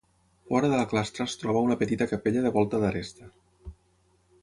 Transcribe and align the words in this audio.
Fora 0.51 0.69
de 0.71 0.79
la 0.79 0.85
clastra 0.93 1.27
es 1.31 1.35
troba 1.43 1.63
una 1.67 1.77
petita 1.83 2.07
capella 2.15 2.43
de 2.47 2.53
volta 2.59 2.81
d'aresta. 2.85 3.31